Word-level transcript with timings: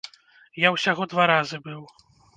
Я 0.63 0.71
ўсяго 0.75 1.07
два 1.11 1.27
разы 1.35 1.57
быў. 1.69 1.81